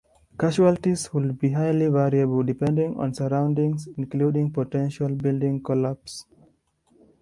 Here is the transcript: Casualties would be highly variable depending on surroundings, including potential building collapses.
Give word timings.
Casualties 0.35 1.13
would 1.13 1.37
be 1.37 1.51
highly 1.51 1.85
variable 1.87 2.41
depending 2.41 2.97
on 2.97 3.13
surroundings, 3.13 3.87
including 3.97 4.49
potential 4.51 5.09
building 5.13 5.61
collapses. 5.61 6.25